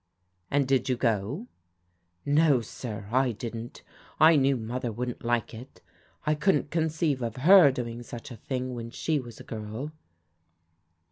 "And 0.49 0.67
did 0.67 0.89
you 0.89 0.97
go?"" 0.97 1.45
No, 2.25 2.59
sir. 2.61 3.07
I 3.11 3.33
didn't 3.33 3.83
I 4.19 4.35
knew 4.35 4.57
Mother 4.57 4.91
wouldn't 4.91 5.23
like 5.23 5.53
it 5.53 5.79
I 6.25 6.33
couldn't 6.33 6.71
conceive 6.71 7.21
of 7.21 7.35
her 7.35 7.71
doing 7.71 8.01
such 8.01 8.31
a 8.31 8.35
thing 8.35 8.73
when 8.73 8.89
she 8.89 9.19
was 9.19 9.39
a 9.39 9.43
girl." 9.43 9.91